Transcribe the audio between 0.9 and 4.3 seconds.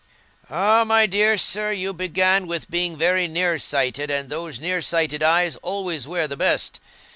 dear sir, you began with being very near sighted, and